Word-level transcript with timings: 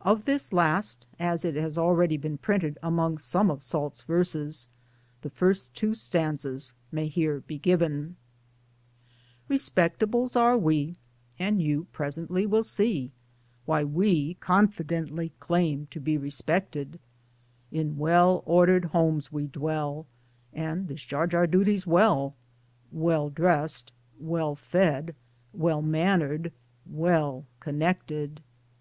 Of 0.00 0.24
this 0.24 0.52
last, 0.52 1.06
as 1.20 1.44
it 1.44 1.54
has 1.54 1.78
already 1.78 2.16
been 2.16 2.36
printed 2.36 2.78
among 2.82 3.18
some 3.18 3.48
of 3.48 3.62
Salt's 3.62 4.02
verses, 4.02 4.66
the 5.20 5.28
two 5.30 5.34
first 5.36 5.80
stanzas 5.94 6.74
may 6.90 7.06
here 7.06 7.42
be 7.46 7.58
given: 7.58 8.16
i 9.48 9.52
Respectables 9.52 10.34
are 10.34 10.58
we 10.58 10.96
And 11.38 11.62
you 11.62 11.84
presently 11.92 12.44
will 12.44 12.64
see 12.64 13.12
Why 13.64 13.84
we 13.84 14.34
confidently 14.40 15.30
claim 15.38 15.86
to 15.92 16.00
be 16.00 16.18
respected: 16.18 16.98
In 17.70 17.98
well 17.98 18.42
ordered 18.44 18.86
homes 18.86 19.30
we 19.30 19.46
dwell 19.46 20.08
And 20.52 20.88
discharge 20.88 21.36
our 21.36 21.46
duties 21.46 21.86
well 21.86 22.34
Well 22.90 23.30
dressed, 23.30 23.92
well 24.18 24.56
fed, 24.56 25.14
well 25.52 25.82
mannered, 25.82 26.50
well 26.84 27.46
connected. 27.60 28.40